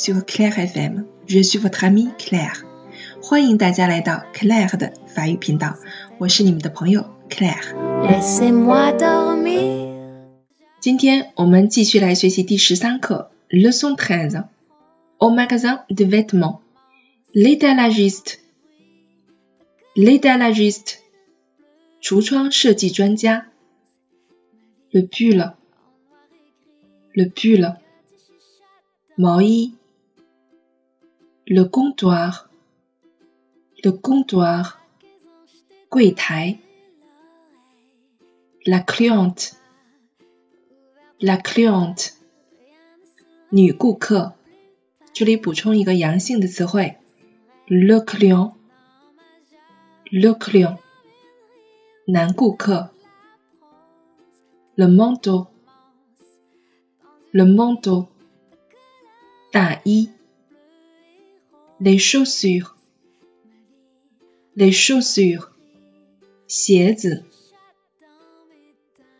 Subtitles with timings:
[0.00, 2.62] sur Claire FM，je suis votre amie Claire，
[3.22, 5.76] 欢迎大家来到 Claire 的法语频道，
[6.18, 7.74] 我是你们的朋友 Claire。
[8.02, 9.94] Laissez-moi dormir.
[10.80, 16.60] 今天我们继续来学习第十三课，leçon treize。Au magasin de vêtements,
[17.32, 18.38] l'étalagiste,
[19.94, 20.96] l'étalagiste，
[22.00, 23.48] 橱窗设计专家。
[24.90, 25.52] le pull,
[27.12, 27.76] le pull，
[29.16, 29.74] 毛衣。
[31.50, 32.48] le comptoir,
[33.82, 34.78] le comptoir，
[35.88, 36.58] 柜台。
[38.68, 39.52] la cliente,
[41.20, 42.14] la cliente，
[43.50, 44.32] 女顾客。
[45.12, 46.96] 这里补充一个阳性的词汇，
[47.68, 48.56] le client，le
[50.36, 50.78] client，
[52.06, 52.90] 男顾客。
[54.74, 58.08] le manteau，le manteau，
[59.52, 60.10] 大衣。
[61.80, 65.50] les chaussures，les chaussures，
[66.46, 67.24] 鞋子。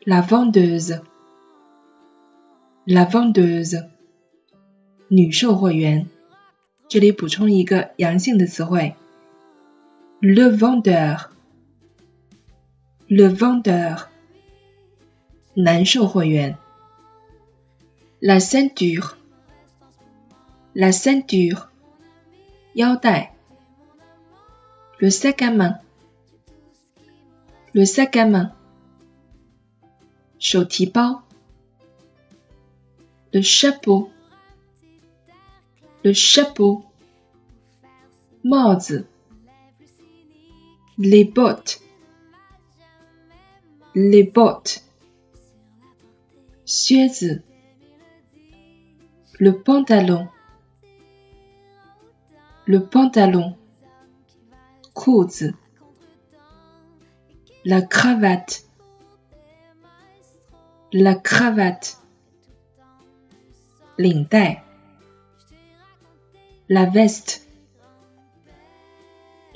[0.05, 3.89] la vendeuse，la vendeuse，
[5.09, 6.09] 女售货员。
[6.89, 8.95] 这里补充一个阳性的词汇，
[10.21, 14.07] le vendeur，le vendeur，
[15.55, 16.57] 男售货员。
[18.21, 21.67] la ceinture，la ceinture，
[22.75, 23.33] 腰带。
[24.99, 28.53] le sac à main，le sac à main，
[30.39, 31.22] 手提包。
[33.33, 36.84] le chapeau。le chapeau，
[38.43, 39.06] 帽子。
[40.97, 44.83] les bottes，les bottes，
[46.65, 47.43] 靴子。
[49.39, 49.53] le
[52.72, 53.58] le pantalon,
[54.94, 55.52] cause,
[57.66, 58.66] la cravate,
[60.94, 61.98] la cravate,
[63.98, 64.62] l'indai,
[66.70, 67.46] la veste,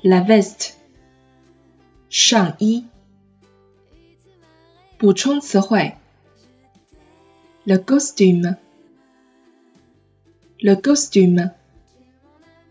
[0.04, 0.78] la veste,
[2.10, 2.86] shang yi.
[7.66, 8.58] Le costume.
[10.62, 11.52] Le costume.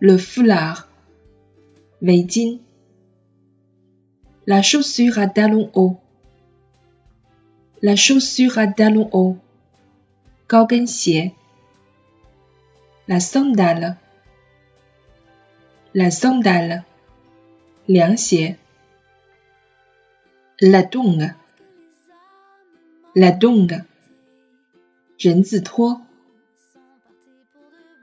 [0.00, 0.88] le foulard,
[2.02, 2.60] Beijing,
[4.46, 5.98] la chaussure à talons hauts,
[7.82, 9.38] la chaussure à talons hauts,
[13.08, 13.96] la sandale,
[15.94, 16.84] la sandale,
[17.88, 18.14] la
[20.82, 21.32] tongue,
[23.14, 23.82] la tongue,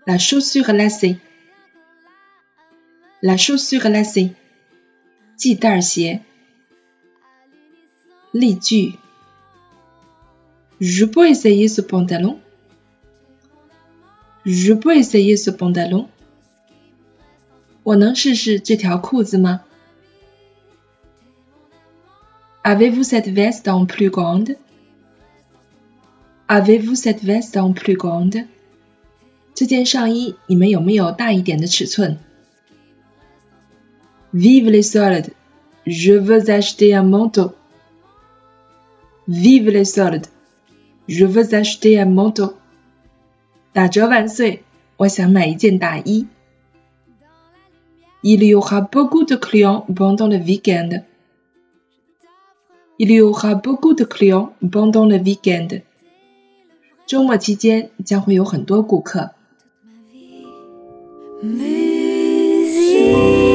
[0.07, 1.19] la chaussure lacée
[3.22, 4.34] la chaussure lacée,
[5.36, 6.22] 系带鞋。
[8.32, 8.98] 例句：
[10.80, 12.38] Je peux essayer ce pantalon?
[14.44, 16.06] Je peux essayer ce pantalon?
[17.82, 19.62] 我能试试这条裤子吗？
[22.62, 24.56] Avez-vous cette veste en plus grande?
[26.46, 28.46] Avez-vous cette veste en plus grande?
[29.54, 32.18] 这件上衣你们有没有大一点的尺寸
[34.32, 35.30] ？Vive les soldes!
[35.86, 37.52] Je veux acheter un manteau.
[39.26, 40.26] Vive les soldes!
[41.08, 42.54] Je veux acheter un manteau.
[43.72, 44.62] 打折万岁！
[44.96, 46.26] 我想买一件大衣。
[48.22, 51.04] Il y aura beaucoup de clients pendant le week-end.
[52.98, 55.82] Il y aura beaucoup de clients pendant le week-end.
[57.06, 59.30] 周末期间将会有很多顾客。
[61.40, 63.51] Mais